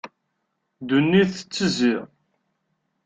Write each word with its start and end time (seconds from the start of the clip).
Ddunit 0.79 1.29
tettezzi. 1.35 1.95